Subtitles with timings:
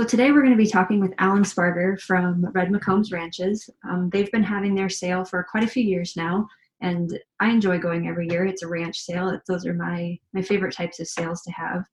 [0.00, 3.68] So today we're going to be talking with Alan Sparger from Red McCombs Ranches.
[3.86, 6.48] Um, they've been having their sale for quite a few years now,
[6.80, 8.46] and I enjoy going every year.
[8.46, 9.38] It's a ranch sale.
[9.46, 11.84] Those are my my favorite types of sales to have.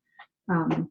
[0.48, 0.90] Um,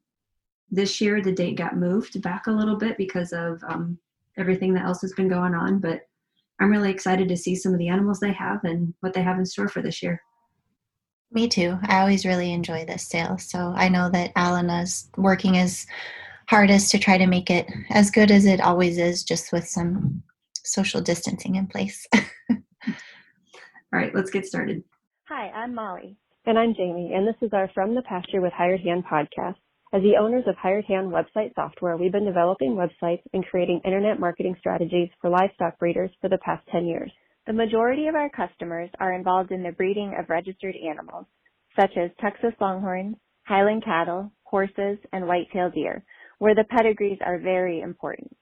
[0.70, 3.98] this year the date got moved back a little bit because of um,
[4.36, 6.02] everything that else has been going on, but
[6.60, 9.38] I'm really excited to see some of the animals they have and what they have
[9.38, 10.20] in store for this year.
[11.32, 11.78] Me too.
[11.84, 13.38] I always really enjoy this sale.
[13.38, 15.86] So I know that Alan is working as
[16.48, 19.66] hard as to try to make it as good as it always is, just with
[19.66, 20.22] some
[20.64, 22.06] social distancing in place.
[22.50, 22.54] All
[23.92, 24.82] right, let's get started.
[25.28, 26.16] Hi, I'm Molly.
[26.44, 29.56] And I'm Jamie, and this is our From the Pasture with Hired Hand podcast.
[29.92, 34.20] As the owners of Hired Hand website software, we've been developing websites and creating internet
[34.20, 37.10] marketing strategies for livestock breeders for the past 10 years.
[37.46, 41.26] The majority of our customers are involved in the breeding of registered animals,
[41.78, 46.04] such as Texas Longhorns, Highland cattle, horses, and white-tailed deer,
[46.38, 48.36] where the pedigrees are very important.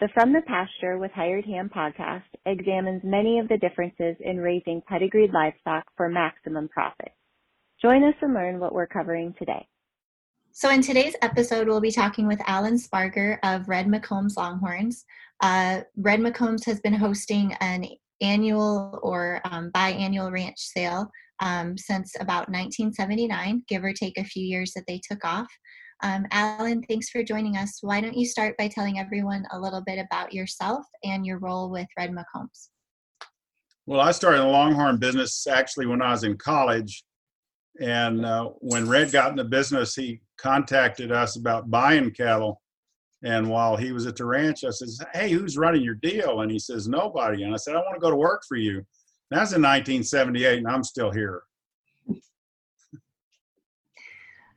[0.00, 4.82] The From the Pasture with Hired Hand podcast examines many of the differences in raising
[4.88, 7.12] pedigreed livestock for maximum profit.
[7.80, 9.66] Join us and learn what we're covering today.
[10.52, 15.04] So, in today's episode, we'll be talking with Alan Sparger of Red McCombs Longhorns.
[15.40, 17.86] Uh, Red McCombs has been hosting an
[18.20, 24.44] annual or um, biannual ranch sale um, since about 1979, give or take a few
[24.44, 25.48] years that they took off.
[26.04, 27.78] Um, Alan, thanks for joining us.
[27.80, 31.70] Why don't you start by telling everyone a little bit about yourself and your role
[31.70, 32.70] with Red McCombs?
[33.86, 37.04] Well, I started the Longhorn business actually when I was in college.
[37.80, 42.60] And uh, when Red got in the business, he contacted us about buying cattle.
[43.24, 46.40] And while he was at the ranch, I says, Hey, who's running your deal?
[46.40, 47.44] And he says, Nobody.
[47.44, 48.84] And I said, I want to go to work for you.
[49.30, 51.42] That's in 1978, and I'm still here.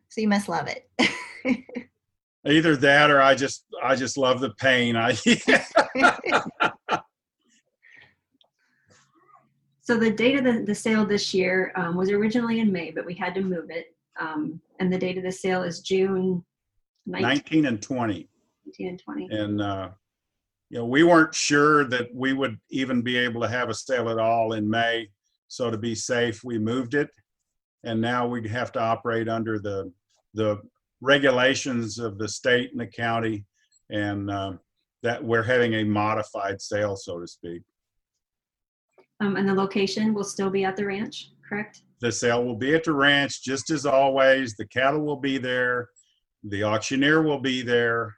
[0.09, 0.89] So you must love it.
[2.47, 4.95] Either that or I just I just love the pain.
[4.95, 5.15] I
[9.85, 13.05] So the date of the, the sale this year um, was originally in May, but
[13.05, 13.95] we had to move it.
[14.19, 16.43] Um, and the date of the sale is June
[17.05, 18.27] 19, 19 and 20.
[18.65, 19.27] 19 and 20.
[19.29, 19.89] And uh,
[20.71, 24.09] you know, we weren't sure that we would even be able to have a sale
[24.09, 25.09] at all in May.
[25.49, 27.09] So to be safe, we moved it.
[27.83, 29.91] And now we have to operate under the
[30.33, 30.61] the
[31.01, 33.45] regulations of the state and the county,
[33.89, 34.53] and uh,
[35.03, 37.61] that we're having a modified sale, so to speak.
[39.21, 41.81] Um, and the location will still be at the ranch, correct?
[42.01, 44.55] The sale will be at the ranch, just as always.
[44.55, 45.89] The cattle will be there,
[46.43, 48.15] the auctioneer will be there,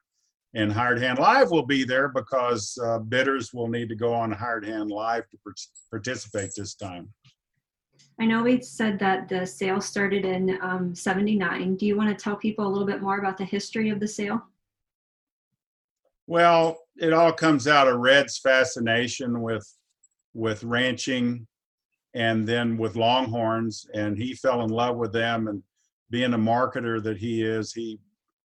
[0.55, 4.31] and Hired Hand Live will be there because uh, bidders will need to go on
[4.31, 5.37] Hired Hand Live to
[5.91, 7.09] participate this time.
[8.19, 11.75] I know we said that the sale started in um, 79.
[11.75, 14.07] Do you want to tell people a little bit more about the history of the
[14.07, 14.43] sale?
[16.25, 19.65] Well, it all comes out of Red's fascination with
[20.33, 21.47] with ranching
[22.13, 25.63] and then with longhorns and he fell in love with them and
[26.09, 27.99] being a marketer that he is he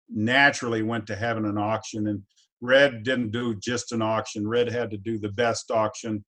[0.09, 2.21] naturally went to having an auction and
[2.61, 6.23] red didn't do just an auction red had to do the best auction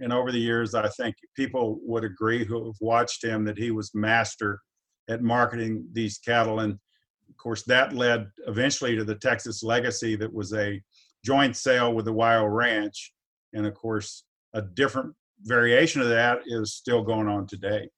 [0.00, 3.70] and over the years i think people would agree who have watched him that he
[3.70, 4.60] was master
[5.08, 10.32] at marketing these cattle and of course that led eventually to the texas legacy that
[10.32, 10.80] was a
[11.24, 13.12] joint sale with the YO ranch
[13.52, 14.24] and of course
[14.54, 17.88] a different variation of that is still going on today.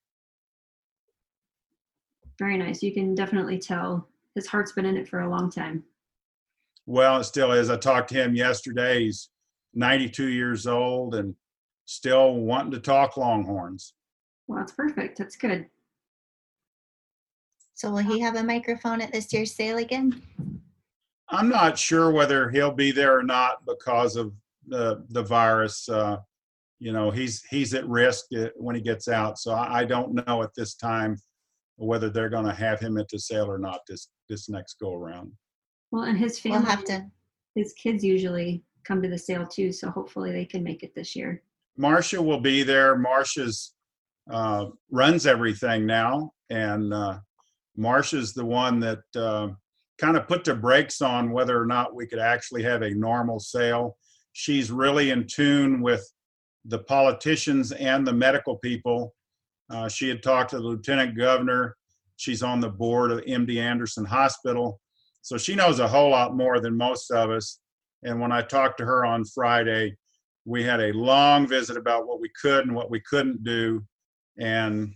[2.38, 2.82] Very nice.
[2.82, 5.84] You can definitely tell his heart's been in it for a long time.
[6.86, 7.70] Well, it still is.
[7.70, 9.04] I talked to him yesterday.
[9.04, 9.28] He's
[9.74, 11.34] 92 years old and
[11.88, 13.94] still wanting to talk Longhorns.
[14.46, 15.18] Well, that's perfect.
[15.18, 15.66] That's good.
[17.74, 20.22] So, will he have a microphone at this year's sale again?
[21.30, 24.32] I'm not sure whether he'll be there or not because of
[24.66, 25.88] the the virus.
[25.88, 26.18] Uh,
[26.80, 29.38] you know he's he's at risk uh, when he gets out.
[29.38, 31.16] So I, I don't know at this time
[31.76, 34.94] whether they're going to have him at the sale or not this this next go
[34.94, 35.32] around.
[35.90, 37.06] Well, and his family, we'll have to.
[37.54, 41.16] His kids usually come to the sale too, so hopefully they can make it this
[41.16, 41.42] year.
[41.78, 42.96] Marcia will be there.
[42.96, 43.72] Marcia's
[44.30, 47.18] uh, runs everything now, and uh,
[47.76, 49.48] Marcia's the one that uh,
[49.98, 53.38] kind of put the brakes on whether or not we could actually have a normal
[53.38, 53.96] sale.
[54.32, 56.06] She's really in tune with
[56.64, 59.14] the politicians and the medical people.
[59.70, 61.76] Uh, she had talked to the lieutenant governor.
[62.16, 64.80] She's on the board of MD Anderson Hospital.
[65.22, 67.60] So she knows a whole lot more than most of us.
[68.02, 69.96] And when I talked to her on Friday,
[70.44, 73.84] we had a long visit about what we could and what we couldn't do.
[74.38, 74.94] And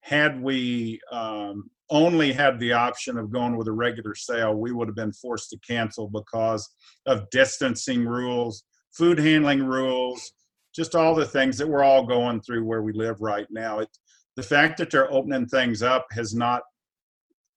[0.00, 4.88] had we um, only had the option of going with a regular sale, we would
[4.88, 6.68] have been forced to cancel because
[7.06, 10.32] of distancing rules, food handling rules,
[10.74, 13.78] just all the things that we're all going through where we live right now.
[13.78, 13.88] It,
[14.36, 16.62] the fact that they're opening things up has not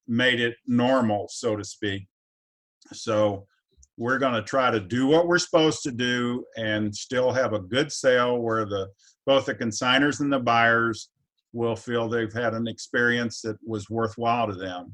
[0.07, 2.07] made it normal, so to speak.
[2.93, 3.47] So
[3.97, 7.59] we're going to try to do what we're supposed to do and still have a
[7.59, 8.87] good sale where the
[9.25, 11.09] both the consigners and the buyers
[11.51, 14.93] will feel they've had an experience that was worthwhile to them.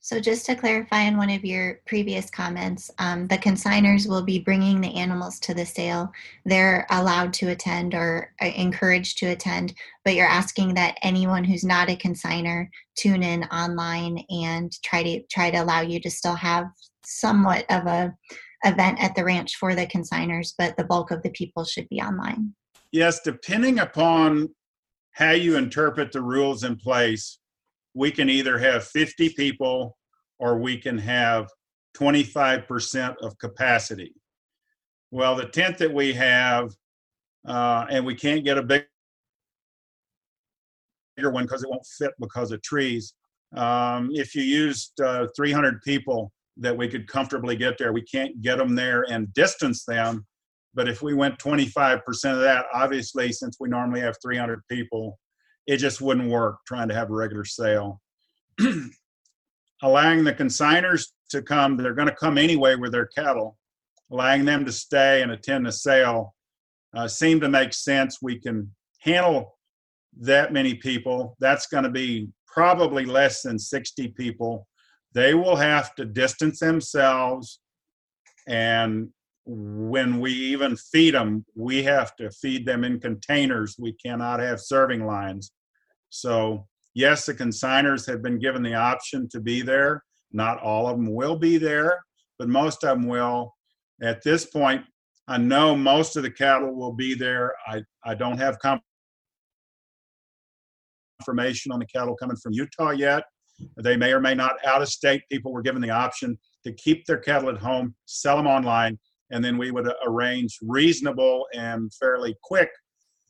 [0.00, 4.38] So, just to clarify on one of your previous comments, um, the consigners will be
[4.38, 6.12] bringing the animals to the sale.
[6.44, 9.74] They're allowed to attend or uh, encouraged to attend,
[10.04, 15.22] but you're asking that anyone who's not a consigner tune in online and try to
[15.24, 16.68] try to allow you to still have
[17.06, 18.14] somewhat of a
[18.64, 22.00] event at the ranch for the consigners, but the bulk of the people should be
[22.00, 22.54] online.
[22.92, 24.48] Yes, depending upon
[25.12, 27.38] how you interpret the rules in place,
[27.94, 29.96] we can either have 50 people
[30.38, 31.48] or we can have
[31.96, 34.12] 25% of capacity.
[35.10, 36.74] Well, the tent that we have,
[37.46, 38.86] uh, and we can't get a bigger
[41.30, 43.14] one because it won't fit because of trees.
[43.54, 48.40] Um, if you used uh, 300 people that we could comfortably get there, we can't
[48.40, 50.26] get them there and distance them
[50.76, 52.02] but if we went 25%
[52.34, 55.18] of that, obviously, since we normally have 300 people,
[55.66, 58.00] it just wouldn't work trying to have a regular sale.
[59.82, 63.56] allowing the consigners to come, they're going to come anyway with their cattle,
[64.12, 66.34] allowing them to stay and attend the sale
[66.94, 68.18] uh, seemed to make sense.
[68.20, 68.70] We can
[69.00, 69.56] handle
[70.20, 71.36] that many people.
[71.40, 74.66] That's going to be probably less than 60 people.
[75.16, 77.60] They will have to distance themselves
[78.46, 79.08] and
[79.46, 83.76] when we even feed them, we have to feed them in containers.
[83.78, 85.52] We cannot have serving lines.
[86.10, 90.04] So, yes, the consigners have been given the option to be there.
[90.32, 92.04] Not all of them will be there,
[92.38, 93.54] but most of them will.
[94.02, 94.84] At this point,
[95.28, 97.54] I know most of the cattle will be there.
[97.66, 98.58] I, I don't have
[101.20, 103.22] confirmation on the cattle coming from Utah yet.
[103.76, 105.22] They may or may not out of state.
[105.30, 108.98] People were given the option to keep their cattle at home, sell them online,
[109.30, 112.70] and then we would arrange reasonable and fairly quick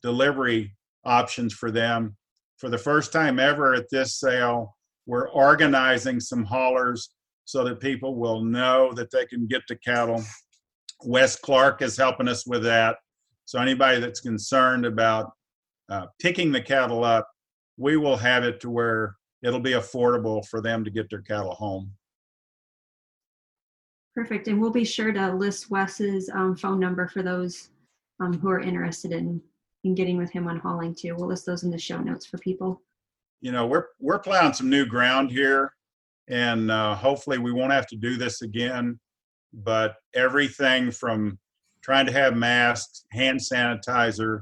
[0.01, 0.73] delivery
[1.05, 2.15] options for them.
[2.57, 4.75] For the first time ever at this sale,
[5.05, 7.11] we're organizing some haulers
[7.45, 10.23] so that people will know that they can get the cattle.
[11.03, 12.97] Wes Clark is helping us with that.
[13.45, 15.31] So anybody that's concerned about
[15.89, 17.29] uh, picking the cattle up,
[17.77, 21.53] we will have it to where it'll be affordable for them to get their cattle
[21.53, 21.91] home.
[24.15, 24.47] Perfect.
[24.47, 27.69] And we'll be sure to list Wes's um, phone number for those
[28.19, 29.39] um, who are interested in,
[29.83, 31.15] in getting with him on hauling too.
[31.15, 32.81] We'll list those in the show notes for people.
[33.41, 35.71] You know, we're we're plowing some new ground here,
[36.27, 38.99] and uh, hopefully we won't have to do this again.
[39.53, 41.37] But everything from
[41.83, 44.41] trying to have masks, hand sanitizer,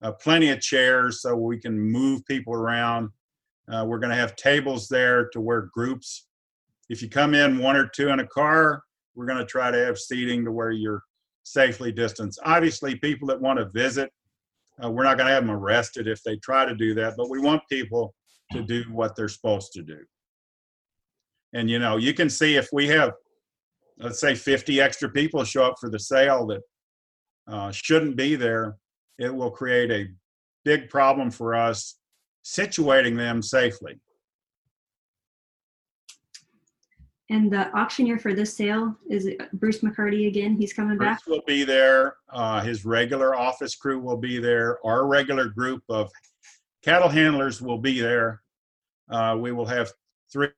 [0.00, 3.10] uh, plenty of chairs so we can move people around.
[3.70, 6.26] Uh, we're going to have tables there to where groups,
[6.88, 8.82] if you come in one or two in a car,
[9.14, 11.02] we're going to try to have seating to where you're
[11.44, 12.40] safely distanced.
[12.44, 14.10] Obviously, people that want to visit,
[14.82, 17.30] uh, we're not going to have them arrested if they try to do that, but
[17.30, 18.14] we want people
[18.52, 19.98] to do what they're supposed to do.
[21.52, 23.12] And you know, you can see if we have,
[23.98, 26.60] let's say, 50 extra people show up for the sale that
[27.46, 28.76] uh, shouldn't be there,
[29.18, 30.08] it will create a
[30.64, 31.98] big problem for us
[32.44, 34.00] situating them safely.
[37.30, 40.54] And the auctioneer for this sale is Bruce McCarty again.
[40.54, 41.24] He's coming back.
[41.24, 41.46] Bruce back.
[41.46, 42.16] will be there.
[42.30, 44.84] Uh, his regular office crew will be there.
[44.84, 46.10] Our regular group of
[46.84, 48.42] cattle handlers will be there.
[49.10, 49.90] Uh, we will have
[50.30, 50.48] three,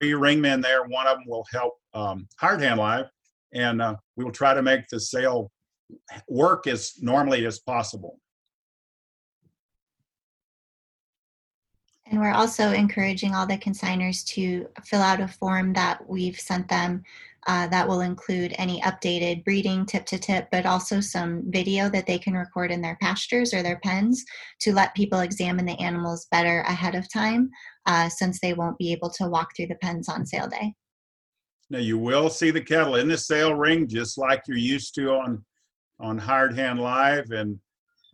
[0.00, 0.84] three ringmen there.
[0.84, 3.06] One of them will help um, Hired Hand Live,
[3.52, 5.50] and uh, we will try to make the sale
[6.26, 8.18] work as normally as possible.
[12.10, 16.68] And we're also encouraging all the consigners to fill out a form that we've sent
[16.68, 17.04] them
[17.46, 22.06] uh, that will include any updated breeding tip to tip, but also some video that
[22.06, 24.24] they can record in their pastures or their pens
[24.60, 27.50] to let people examine the animals better ahead of time
[27.86, 30.74] uh, since they won't be able to walk through the pens on sale day.
[31.70, 35.10] Now you will see the cattle in the sale ring just like you're used to
[35.10, 35.44] on
[36.00, 37.30] on Hired Hand Live.
[37.30, 37.58] And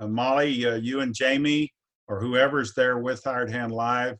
[0.01, 1.73] uh, Molly, uh, you and Jamie
[2.09, 4.19] or whoever's there with Hired Hand Live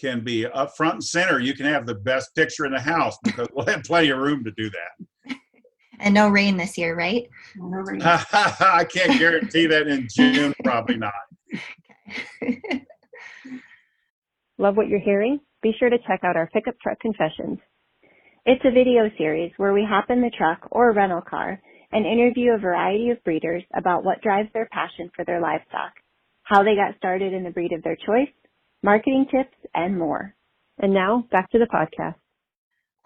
[0.00, 1.40] can be up front and center.
[1.40, 4.44] You can have the best picture in the house because we'll have plenty of room
[4.44, 5.36] to do that.
[6.00, 7.24] And no rain this year, right?
[7.56, 8.00] No rain.
[8.04, 11.12] I can't guarantee that in June, probably not.
[14.58, 15.40] Love what you're hearing?
[15.60, 17.58] Be sure to check out our Pickup Truck Confessions.
[18.46, 21.60] It's a video series where we hop in the truck or rental car
[21.92, 25.92] and interview a variety of breeders about what drives their passion for their livestock,
[26.48, 28.32] how they got started in the breed of their choice,
[28.82, 30.34] marketing tips, and more.
[30.78, 32.14] And now back to the podcast.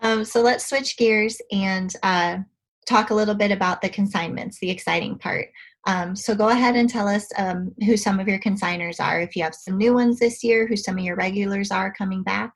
[0.01, 2.39] Um, so let's switch gears and uh,
[2.87, 5.49] talk a little bit about the consignments, the exciting part.
[5.89, 9.21] Um, so go ahead and tell us um, who some of your consigners are.
[9.21, 12.23] If you have some new ones this year, who some of your regulars are coming
[12.23, 12.53] back.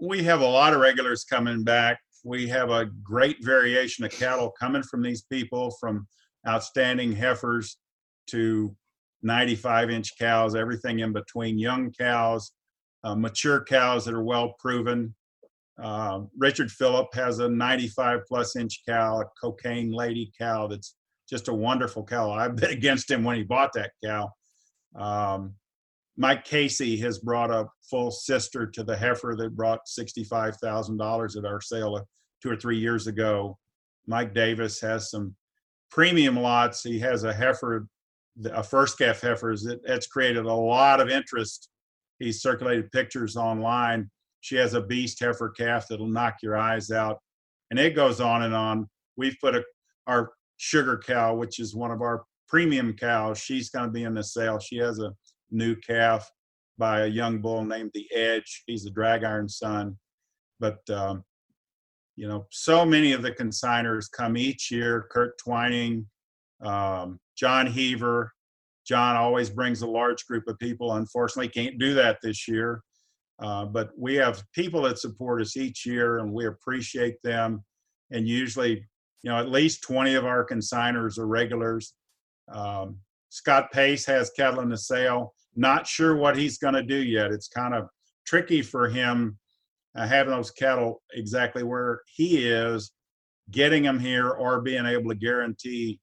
[0.00, 1.98] We have a lot of regulars coming back.
[2.24, 6.06] We have a great variation of cattle coming from these people, from
[6.46, 7.78] outstanding heifers
[8.28, 8.76] to
[9.22, 12.52] 95 inch cows, everything in between, young cows,
[13.04, 15.14] uh, mature cows that are well proven.
[15.82, 20.96] Uh, Richard Phillip has a 95 plus inch cow, a cocaine lady cow that's
[21.28, 22.30] just a wonderful cow.
[22.30, 24.30] I bet against him when he bought that cow.
[24.96, 25.54] Um,
[26.16, 31.60] Mike Casey has brought a full sister to the heifer that brought $65,000 at our
[31.60, 32.04] sale
[32.42, 33.56] two or three years ago.
[34.08, 35.36] Mike Davis has some
[35.92, 36.82] premium lots.
[36.82, 37.86] He has a heifer,
[38.44, 39.56] a first calf heifer.
[39.84, 41.68] That's created a lot of interest.
[42.18, 44.10] He's circulated pictures online.
[44.40, 47.18] She has a beast heifer calf that'll knock your eyes out.
[47.70, 48.88] And it goes on and on.
[49.16, 49.64] We've put a,
[50.06, 53.38] our Sugar Cow, which is one of our premium cows.
[53.38, 54.58] She's going to be in the sale.
[54.58, 55.12] She has a
[55.50, 56.30] new calf
[56.78, 58.62] by a young bull named the Edge.
[58.66, 59.98] He's a drag iron son.
[60.60, 61.24] But, um,
[62.16, 65.06] you know, so many of the consigners come each year.
[65.10, 66.06] Kurt Twining,
[66.60, 68.32] um, John Heaver.
[68.86, 70.94] John always brings a large group of people.
[70.94, 72.82] Unfortunately, can't do that this year.
[73.38, 77.64] Uh, but we have people that support us each year, and we appreciate them.
[78.10, 78.84] And usually,
[79.22, 81.94] you know, at least 20 of our consigners are regulars.
[82.50, 82.96] Um,
[83.28, 85.34] Scott Pace has cattle in the sale.
[85.54, 87.30] Not sure what he's going to do yet.
[87.30, 87.88] It's kind of
[88.26, 89.38] tricky for him
[89.94, 92.92] uh, having those cattle exactly where he is,
[93.50, 96.00] getting them here, or being able to guarantee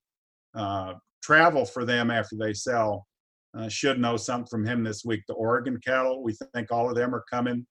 [0.54, 0.94] uh,
[1.26, 3.06] travel for them after they sell.
[3.58, 5.22] Uh, should know something from him this week.
[5.28, 7.66] The Oregon cattle, we think all of them are coming.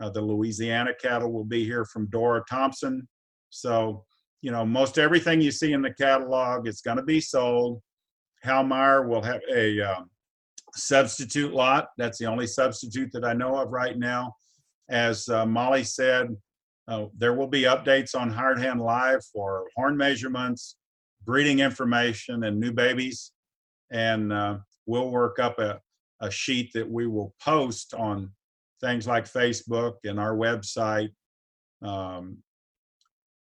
[0.00, 3.08] Uh, the Louisiana cattle will be here from Dora Thompson.
[3.48, 4.04] So
[4.42, 7.80] you know, most everything you see in the catalog is going to be sold.
[8.44, 10.10] Halmeyer will have a um,
[10.74, 11.88] substitute lot.
[11.96, 14.34] That's the only substitute that I know of right now.
[14.90, 16.36] As uh, Molly said,
[16.88, 20.76] uh, there will be updates on Hired Hand Live for horn measurements,
[21.24, 23.32] breeding information, and new babies.
[23.90, 25.80] And uh, we'll work up a,
[26.20, 28.30] a sheet that we will post on
[28.80, 31.10] things like Facebook and our website
[31.82, 32.38] um,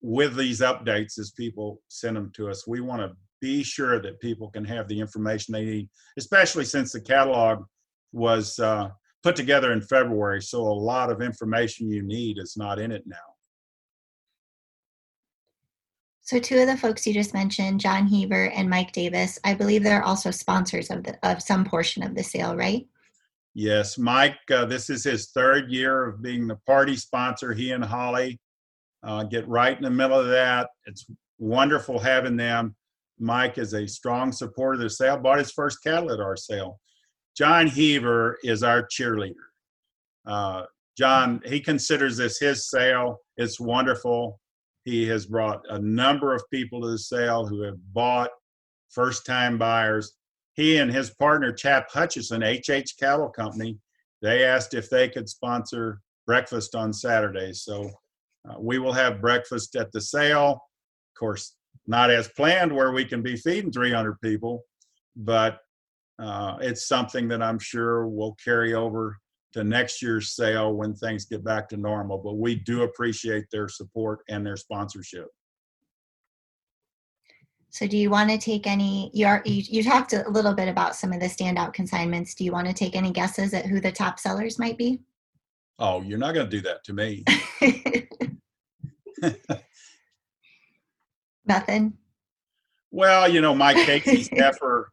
[0.02, 2.68] with these updates as people send them to us.
[2.68, 6.92] We want to be sure that people can have the information they need, especially since
[6.92, 7.64] the catalog
[8.12, 8.90] was uh,
[9.24, 10.42] put together in February.
[10.42, 13.29] So a lot of information you need is not in it now.
[16.30, 19.82] So two of the folks you just mentioned, John Heaver and Mike Davis, I believe
[19.82, 22.86] they're also sponsors of the, of some portion of the sale, right?
[23.56, 24.38] Yes, Mike.
[24.52, 27.52] Uh, this is his third year of being the party sponsor.
[27.52, 28.40] He and Holly
[29.02, 30.70] uh, get right in the middle of that.
[30.86, 31.08] It's
[31.40, 32.76] wonderful having them.
[33.18, 36.80] Mike is a strong supporter of the sale, bought his first cattle at our sale.
[37.36, 39.34] John Heaver is our cheerleader.
[40.28, 43.18] Uh, John, he considers this his sale.
[43.36, 44.40] It's wonderful.
[44.90, 48.32] He has brought a number of people to the sale who have bought
[48.90, 50.14] first time buyers.
[50.54, 53.78] He and his partner, Chap Hutchison, HH Cattle Company,
[54.24, 57.62] they asked if they could sponsor breakfast on Saturdays.
[57.62, 57.92] So
[58.50, 60.54] uh, we will have breakfast at the sale.
[60.54, 61.56] Of course,
[61.86, 64.64] not as planned where we can be feeding 300 people,
[65.16, 65.60] but
[66.18, 69.18] uh, it's something that I'm sure will carry over
[69.54, 72.18] to next year's sale when things get back to normal.
[72.18, 75.28] But we do appreciate their support and their sponsorship.
[77.72, 79.12] So, do you want to take any?
[79.14, 82.34] You are you, you talked a little bit about some of the standout consignments.
[82.34, 85.02] Do you want to take any guesses at who the top sellers might be?
[85.78, 87.24] Oh, you're not going to do that to me.
[91.46, 91.94] Nothing.
[92.92, 94.92] Well, you know, Mike Casey's heifer.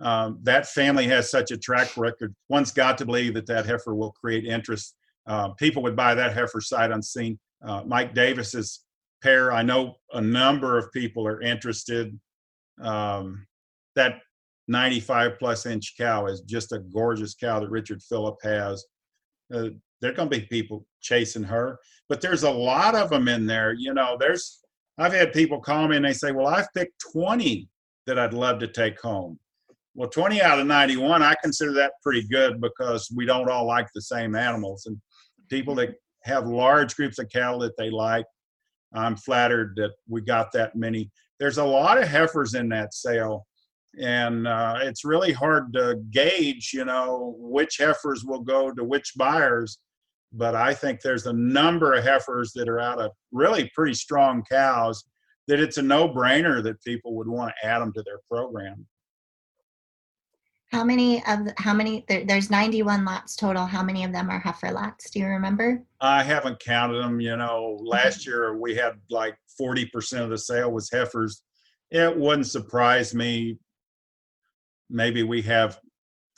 [0.00, 2.34] Um, that family has such a track record.
[2.48, 4.94] One's got to believe that that heifer will create interest.
[5.26, 7.38] Uh, people would buy that heifer sight unseen.
[7.64, 8.84] Uh, Mike Davis's
[9.22, 12.18] pair, I know a number of people are interested.
[12.80, 13.46] Um,
[13.94, 14.20] that
[14.68, 18.84] 95 plus inch cow is just a gorgeous cow that Richard Phillip has.
[19.52, 19.68] Uh,
[20.00, 21.78] there are going to be people chasing her,
[22.08, 23.74] but there's a lot of them in there.
[23.74, 24.60] You know, there's,
[24.96, 27.68] I've had people call me and they say, well, I've picked 20
[28.06, 29.38] that I'd love to take home.
[29.94, 33.88] Well, 20 out of 91, I consider that pretty good because we don't all like
[33.94, 34.86] the same animals.
[34.86, 35.00] And
[35.48, 35.94] people that
[36.24, 38.24] have large groups of cattle that they like,
[38.94, 41.10] I'm flattered that we got that many.
[41.38, 43.46] There's a lot of heifers in that sale,
[44.00, 49.12] and uh, it's really hard to gauge, you know, which heifers will go to which
[49.16, 49.78] buyers.
[50.32, 54.44] But I think there's a number of heifers that are out of really pretty strong
[54.48, 55.04] cows
[55.48, 58.86] that it's a no-brainer that people would want to add them to their program.
[60.70, 63.66] How many of the, how many there, there's 91 lots total.
[63.66, 65.10] How many of them are heifer lots?
[65.10, 65.82] Do you remember?
[66.00, 67.20] I haven't counted them.
[67.20, 71.42] You know, last year we had like 40% of the sale was heifers.
[71.90, 73.58] It wouldn't surprise me.
[74.88, 75.78] Maybe we have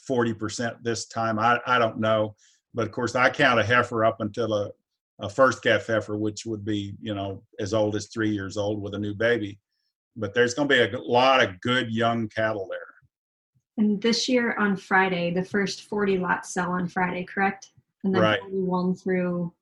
[0.08, 1.38] 40% this time.
[1.38, 2.34] I, I don't know.
[2.72, 4.70] But of course, I count a heifer up until a,
[5.20, 8.80] a first calf heifer, which would be, you know, as old as three years old
[8.80, 9.58] with a new baby.
[10.16, 12.81] But there's going to be a lot of good young cattle there.
[13.78, 17.72] And this year on Friday, the first 40 lots sell on Friday, correct?
[18.04, 18.40] And then Right.
[18.40, 19.52] 41 through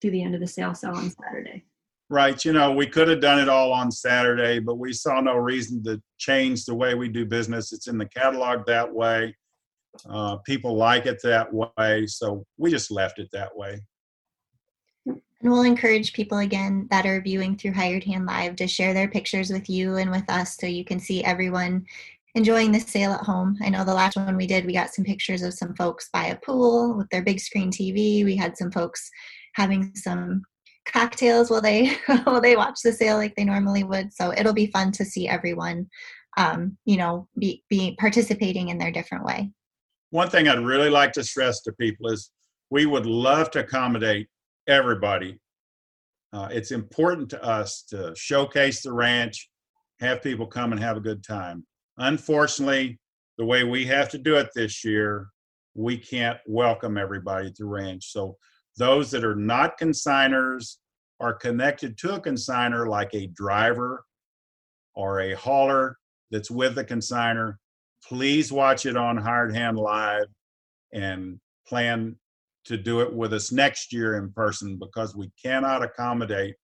[0.00, 1.64] through the end of the sale sell on Saturday.
[2.10, 2.44] Right.
[2.44, 5.82] You know, we could have done it all on Saturday, but we saw no reason
[5.84, 7.72] to change the way we do business.
[7.72, 9.34] It's in the catalog that way.
[10.08, 12.06] Uh, people like it that way.
[12.06, 13.80] So we just left it that way.
[15.06, 19.08] And we'll encourage people again that are viewing through Hired Hand Live to share their
[19.08, 21.86] pictures with you and with us so you can see everyone
[22.36, 23.56] enjoying the sale at home.
[23.62, 26.26] I know the last one we did, we got some pictures of some folks by
[26.26, 28.24] a pool with their big screen TV.
[28.24, 29.10] We had some folks
[29.54, 30.42] having some
[30.86, 34.12] cocktails while they while they watch the sale like they normally would.
[34.12, 35.88] So it'll be fun to see everyone
[36.36, 39.50] um, you know, be, be participating in their different way.
[40.10, 42.30] One thing I'd really like to stress to people is
[42.70, 44.28] we would love to accommodate
[44.68, 45.40] everybody.
[46.32, 49.48] Uh, it's important to us to showcase the ranch,
[50.00, 51.64] have people come and have a good time.
[51.98, 52.98] Unfortunately,
[53.38, 55.28] the way we have to do it this year,
[55.74, 58.12] we can't welcome everybody the ranch.
[58.12, 58.36] So
[58.76, 60.76] those that are not consigners
[61.20, 64.04] are connected to a consigner like a driver
[64.94, 65.98] or a hauler
[66.30, 67.56] that's with the consigner
[68.06, 70.26] please watch it on Hired Hand Live
[70.92, 72.16] and plan
[72.64, 76.54] to do it with us next year in person because we cannot accommodate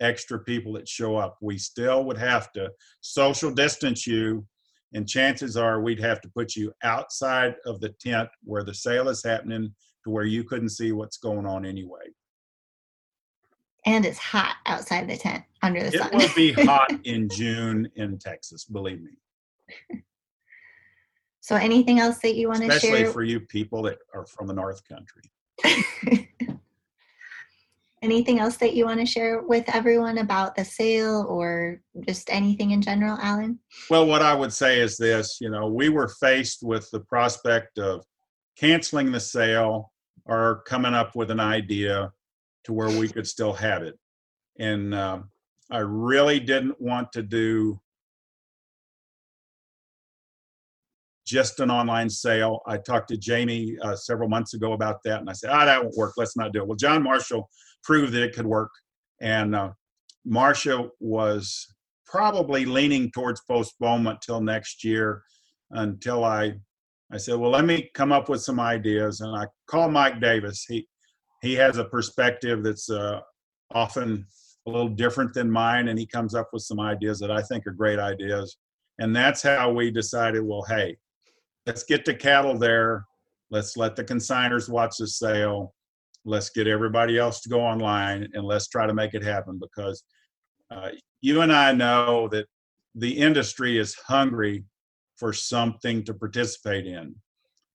[0.00, 1.36] extra people that show up.
[1.40, 4.46] We still would have to social distance you,
[4.92, 9.08] and chances are we'd have to put you outside of the tent where the sale
[9.08, 9.74] is happening
[10.04, 12.02] to where you couldn't see what's going on anyway.
[13.86, 16.10] And it's hot outside the tent under the It sun.
[16.12, 20.02] It will be hot in June in Texas, believe me.
[21.40, 22.76] so anything else that you want to share?
[22.76, 25.22] Especially for you people that are from the North Country.
[28.02, 32.70] anything else that you want to share with everyone about the sale or just anything
[32.70, 33.58] in general, Alan?
[33.90, 37.78] Well, what I would say is this you know, we were faced with the prospect
[37.78, 38.04] of
[38.56, 39.92] canceling the sale
[40.26, 42.12] or coming up with an idea
[42.64, 43.98] to where we could still have it.
[44.58, 45.30] And um
[45.70, 47.80] I really didn't want to do
[51.24, 52.60] just an online sale.
[52.66, 55.80] I talked to Jamie uh, several months ago about that, and I said, "Ah, that
[55.80, 56.14] won't work.
[56.16, 57.48] Let's not do it." Well, John Marshall
[57.82, 58.70] proved that it could work,
[59.20, 59.70] and uh,
[60.24, 61.66] Marcia was
[62.06, 65.22] probably leaning towards postponement till next year
[65.70, 66.54] until I
[67.12, 69.20] I said, well, let me come up with some ideas.
[69.20, 70.64] And I called Mike Davis.
[70.68, 70.86] He
[71.42, 73.20] he has a perspective that's uh,
[73.72, 74.26] often
[74.66, 77.66] a little different than mine, and he comes up with some ideas that I think
[77.66, 78.58] are great ideas.
[78.98, 80.98] And that's how we decided, well, hey,
[81.66, 83.06] let's get the cattle there.
[83.50, 85.74] Let's let the consigners watch the sale.
[86.24, 90.02] Let's get everybody else to go online and let's try to make it happen because
[90.70, 92.46] uh, you and I know that
[92.94, 94.64] the industry is hungry
[95.16, 97.14] for something to participate in.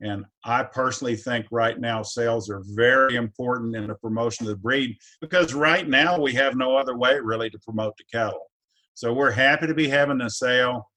[0.02, 4.58] And I personally think right now sales are very important in the promotion of the
[4.58, 8.52] breed because right now we have no other way really to promote the cattle.
[8.94, 10.90] So we're happy to be having a sale.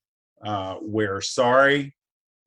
[0.44, 1.94] Uh, we're sorry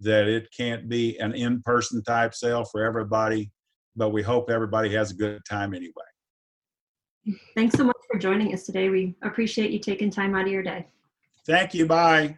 [0.01, 3.51] that it can't be an in person type sale for everybody,
[3.95, 5.91] but we hope everybody has a good time anyway.
[7.55, 8.89] Thanks so much for joining us today.
[8.89, 10.87] We appreciate you taking time out of your day.
[11.45, 11.85] Thank you.
[11.85, 12.37] Bye.